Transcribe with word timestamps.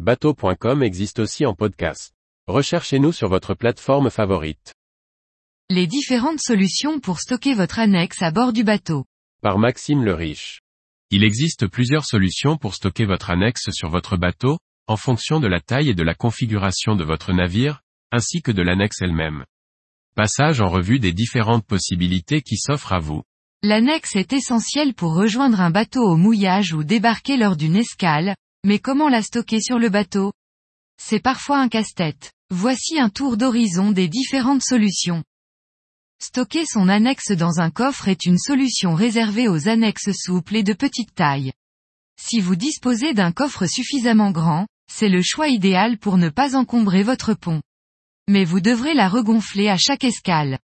Bateau.com 0.00 0.82
existe 0.82 1.20
aussi 1.20 1.46
en 1.46 1.54
podcast. 1.54 2.12
Recherchez-nous 2.48 3.12
sur 3.12 3.28
votre 3.28 3.54
plateforme 3.54 4.10
favorite. 4.10 4.74
Les 5.70 5.86
différentes 5.86 6.40
solutions 6.40 6.98
pour 6.98 7.20
stocker 7.20 7.54
votre 7.54 7.78
annexe 7.78 8.20
à 8.20 8.32
bord 8.32 8.52
du 8.52 8.64
bateau. 8.64 9.04
Par 9.40 9.56
Maxime 9.56 10.02
le 10.02 10.12
Riche. 10.12 10.62
Il 11.10 11.22
existe 11.22 11.68
plusieurs 11.68 12.06
solutions 12.06 12.56
pour 12.56 12.74
stocker 12.74 13.04
votre 13.04 13.30
annexe 13.30 13.70
sur 13.70 13.88
votre 13.88 14.16
bateau, 14.16 14.58
en 14.88 14.96
fonction 14.96 15.38
de 15.38 15.46
la 15.46 15.60
taille 15.60 15.90
et 15.90 15.94
de 15.94 16.02
la 16.02 16.16
configuration 16.16 16.96
de 16.96 17.04
votre 17.04 17.32
navire, 17.32 17.80
ainsi 18.10 18.42
que 18.42 18.50
de 18.50 18.62
l'annexe 18.62 19.00
elle-même. 19.00 19.44
Passage 20.16 20.60
en 20.60 20.70
revue 20.70 20.98
des 20.98 21.12
différentes 21.12 21.66
possibilités 21.66 22.42
qui 22.42 22.56
s'offrent 22.56 22.94
à 22.94 22.98
vous. 22.98 23.22
L'annexe 23.62 24.16
est 24.16 24.32
essentielle 24.32 24.92
pour 24.92 25.14
rejoindre 25.14 25.60
un 25.60 25.70
bateau 25.70 26.02
au 26.02 26.16
mouillage 26.16 26.72
ou 26.72 26.82
débarquer 26.82 27.36
lors 27.36 27.56
d'une 27.56 27.76
escale, 27.76 28.34
mais 28.64 28.78
comment 28.78 29.08
la 29.08 29.22
stocker 29.22 29.60
sur 29.60 29.78
le 29.78 29.90
bateau? 29.90 30.32
C'est 31.00 31.20
parfois 31.20 31.58
un 31.58 31.68
casse-tête. 31.68 32.32
Voici 32.50 32.98
un 32.98 33.10
tour 33.10 33.36
d'horizon 33.36 33.90
des 33.90 34.08
différentes 34.08 34.62
solutions. 34.62 35.22
Stocker 36.20 36.64
son 36.66 36.88
annexe 36.88 37.32
dans 37.32 37.60
un 37.60 37.70
coffre 37.70 38.08
est 38.08 38.24
une 38.24 38.38
solution 38.38 38.94
réservée 38.94 39.48
aux 39.48 39.68
annexes 39.68 40.12
souples 40.12 40.56
et 40.56 40.62
de 40.62 40.72
petite 40.72 41.14
taille. 41.14 41.52
Si 42.18 42.40
vous 42.40 42.56
disposez 42.56 43.12
d'un 43.12 43.32
coffre 43.32 43.66
suffisamment 43.66 44.30
grand, 44.30 44.66
c'est 44.90 45.08
le 45.08 45.20
choix 45.20 45.48
idéal 45.48 45.98
pour 45.98 46.16
ne 46.16 46.28
pas 46.28 46.56
encombrer 46.56 47.02
votre 47.02 47.34
pont. 47.34 47.60
Mais 48.28 48.44
vous 48.44 48.60
devrez 48.60 48.94
la 48.94 49.08
regonfler 49.08 49.68
à 49.68 49.76
chaque 49.76 50.04
escale. 50.04 50.58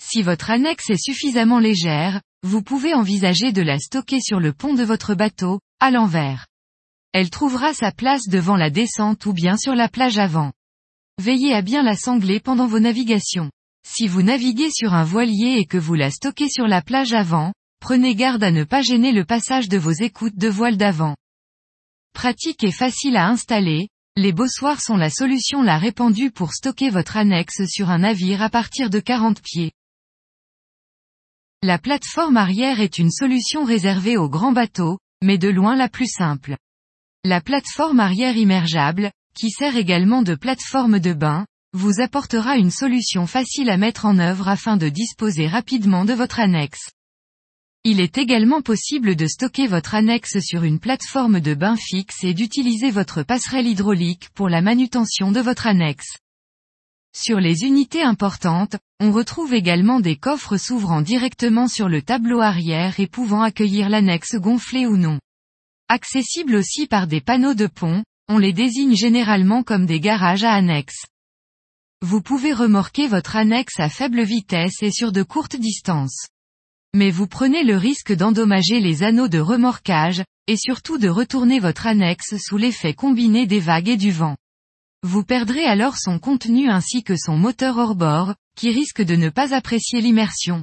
Si 0.00 0.22
votre 0.22 0.50
annexe 0.50 0.90
est 0.90 1.02
suffisamment 1.02 1.58
légère, 1.58 2.20
vous 2.42 2.62
pouvez 2.62 2.94
envisager 2.94 3.52
de 3.52 3.62
la 3.62 3.78
stocker 3.78 4.20
sur 4.20 4.38
le 4.38 4.52
pont 4.52 4.74
de 4.74 4.84
votre 4.84 5.14
bateau, 5.14 5.60
à 5.80 5.90
l'envers. 5.90 6.46
Elle 7.12 7.30
trouvera 7.30 7.74
sa 7.74 7.90
place 7.90 8.28
devant 8.28 8.56
la 8.56 8.70
descente 8.70 9.26
ou 9.26 9.32
bien 9.32 9.56
sur 9.56 9.74
la 9.74 9.88
plage 9.88 10.18
avant. 10.18 10.52
Veillez 11.18 11.52
à 11.54 11.60
bien 11.60 11.82
la 11.82 11.96
sangler 11.96 12.38
pendant 12.38 12.66
vos 12.66 12.78
navigations. 12.78 13.50
Si 13.86 14.06
vous 14.06 14.22
naviguez 14.22 14.70
sur 14.70 14.94
un 14.94 15.04
voilier 15.04 15.56
et 15.58 15.66
que 15.66 15.78
vous 15.78 15.94
la 15.94 16.10
stockez 16.10 16.48
sur 16.48 16.68
la 16.68 16.82
plage 16.82 17.12
avant, 17.12 17.52
prenez 17.80 18.14
garde 18.14 18.44
à 18.44 18.52
ne 18.52 18.64
pas 18.64 18.82
gêner 18.82 19.12
le 19.12 19.24
passage 19.24 19.68
de 19.68 19.78
vos 19.78 19.90
écoutes 19.90 20.36
de 20.36 20.48
voile 20.48 20.76
d'avant. 20.76 21.16
Pratique 22.12 22.62
et 22.62 22.72
facile 22.72 23.16
à 23.16 23.26
installer, 23.26 23.88
les 24.16 24.32
bossoirs 24.32 24.80
sont 24.80 24.96
la 24.96 25.10
solution 25.10 25.62
la 25.62 25.78
répandue 25.78 26.30
pour 26.30 26.52
stocker 26.52 26.90
votre 26.90 27.16
annexe 27.16 27.66
sur 27.66 27.90
un 27.90 27.98
navire 27.98 28.42
à 28.42 28.50
partir 28.50 28.90
de 28.90 29.00
40 29.00 29.40
pieds. 29.42 29.72
La 31.62 31.78
plateforme 31.78 32.36
arrière 32.36 32.80
est 32.80 32.98
une 32.98 33.10
solution 33.10 33.64
réservée 33.64 34.16
aux 34.16 34.28
grands 34.28 34.52
bateaux, 34.52 34.98
mais 35.22 35.38
de 35.38 35.48
loin 35.48 35.76
la 35.76 35.88
plus 35.88 36.10
simple. 36.10 36.56
La 37.24 37.42
plateforme 37.42 38.00
arrière 38.00 38.38
immergeable, 38.38 39.12
qui 39.34 39.50
sert 39.50 39.76
également 39.76 40.22
de 40.22 40.34
plateforme 40.34 41.00
de 41.00 41.12
bain, 41.12 41.44
vous 41.74 42.00
apportera 42.00 42.56
une 42.56 42.70
solution 42.70 43.26
facile 43.26 43.68
à 43.68 43.76
mettre 43.76 44.06
en 44.06 44.18
œuvre 44.18 44.48
afin 44.48 44.78
de 44.78 44.88
disposer 44.88 45.46
rapidement 45.46 46.06
de 46.06 46.14
votre 46.14 46.40
annexe. 46.40 46.90
Il 47.84 48.00
est 48.00 48.16
également 48.16 48.62
possible 48.62 49.16
de 49.16 49.26
stocker 49.26 49.66
votre 49.66 49.94
annexe 49.94 50.40
sur 50.40 50.64
une 50.64 50.80
plateforme 50.80 51.40
de 51.40 51.52
bain 51.52 51.76
fixe 51.76 52.24
et 52.24 52.32
d'utiliser 52.32 52.90
votre 52.90 53.22
passerelle 53.22 53.66
hydraulique 53.66 54.30
pour 54.34 54.48
la 54.48 54.62
manutention 54.62 55.30
de 55.30 55.40
votre 55.40 55.66
annexe. 55.66 56.16
Sur 57.14 57.38
les 57.38 57.64
unités 57.64 58.02
importantes, 58.02 58.76
on 58.98 59.12
retrouve 59.12 59.52
également 59.52 60.00
des 60.00 60.16
coffres 60.16 60.56
s'ouvrant 60.56 61.02
directement 61.02 61.68
sur 61.68 61.90
le 61.90 62.00
tableau 62.00 62.40
arrière 62.40 62.98
et 62.98 63.06
pouvant 63.06 63.42
accueillir 63.42 63.90
l'annexe 63.90 64.36
gonflée 64.36 64.86
ou 64.86 64.96
non. 64.96 65.18
Accessibles 65.92 66.54
aussi 66.54 66.86
par 66.86 67.08
des 67.08 67.20
panneaux 67.20 67.54
de 67.54 67.66
pont, 67.66 68.04
on 68.28 68.38
les 68.38 68.52
désigne 68.52 68.94
généralement 68.94 69.64
comme 69.64 69.86
des 69.86 69.98
garages 69.98 70.44
à 70.44 70.52
annexes. 70.52 71.06
Vous 72.00 72.22
pouvez 72.22 72.52
remorquer 72.52 73.08
votre 73.08 73.34
annexe 73.34 73.80
à 73.80 73.88
faible 73.88 74.22
vitesse 74.22 74.84
et 74.84 74.92
sur 74.92 75.10
de 75.10 75.24
courtes 75.24 75.56
distances. 75.56 76.28
Mais 76.94 77.10
vous 77.10 77.26
prenez 77.26 77.64
le 77.64 77.76
risque 77.76 78.12
d'endommager 78.12 78.78
les 78.78 79.02
anneaux 79.02 79.26
de 79.26 79.40
remorquage, 79.40 80.22
et 80.46 80.56
surtout 80.56 80.96
de 80.96 81.08
retourner 81.08 81.58
votre 81.58 81.88
annexe 81.88 82.36
sous 82.38 82.56
l'effet 82.56 82.94
combiné 82.94 83.48
des 83.48 83.58
vagues 83.58 83.88
et 83.88 83.96
du 83.96 84.12
vent. 84.12 84.36
Vous 85.02 85.24
perdrez 85.24 85.64
alors 85.64 85.96
son 85.96 86.20
contenu 86.20 86.70
ainsi 86.70 87.02
que 87.02 87.16
son 87.16 87.36
moteur 87.36 87.78
hors 87.78 87.96
bord, 87.96 88.36
qui 88.56 88.70
risque 88.70 89.02
de 89.02 89.16
ne 89.16 89.28
pas 89.28 89.52
apprécier 89.56 90.00
l'immersion. 90.00 90.62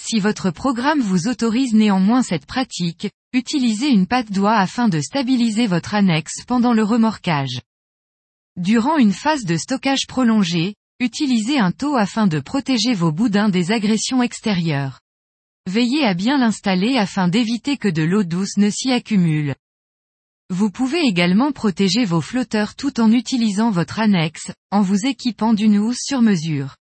Si 0.00 0.20
votre 0.20 0.52
programme 0.52 1.00
vous 1.00 1.26
autorise 1.26 1.74
néanmoins 1.74 2.22
cette 2.22 2.46
pratique, 2.46 3.10
utilisez 3.32 3.88
une 3.88 4.06
patte 4.06 4.30
doigt 4.30 4.56
afin 4.56 4.88
de 4.88 5.00
stabiliser 5.00 5.66
votre 5.66 5.92
annexe 5.92 6.44
pendant 6.46 6.72
le 6.72 6.84
remorquage. 6.84 7.60
Durant 8.56 8.96
une 8.96 9.12
phase 9.12 9.44
de 9.44 9.56
stockage 9.56 10.06
prolongée, 10.06 10.76
utilisez 11.00 11.58
un 11.58 11.72
taux 11.72 11.96
afin 11.96 12.28
de 12.28 12.38
protéger 12.38 12.94
vos 12.94 13.10
boudins 13.10 13.48
des 13.48 13.72
agressions 13.72 14.22
extérieures. 14.22 15.00
Veillez 15.66 16.04
à 16.04 16.14
bien 16.14 16.38
l'installer 16.38 16.96
afin 16.96 17.26
d'éviter 17.26 17.76
que 17.76 17.88
de 17.88 18.04
l'eau 18.04 18.22
douce 18.22 18.56
ne 18.56 18.70
s'y 18.70 18.92
accumule. 18.92 19.56
Vous 20.48 20.70
pouvez 20.70 21.00
également 21.00 21.50
protéger 21.50 22.04
vos 22.04 22.20
flotteurs 22.20 22.76
tout 22.76 23.00
en 23.00 23.10
utilisant 23.10 23.72
votre 23.72 23.98
annexe, 23.98 24.52
en 24.70 24.80
vous 24.80 25.06
équipant 25.06 25.54
d'une 25.54 25.78
housse 25.78 26.00
sur 26.00 26.22
mesure. 26.22 26.76